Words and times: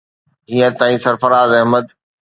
هينئر 0.49 0.73
تائين 0.79 0.99
سرفراز 1.05 1.49
احمد 1.53 1.85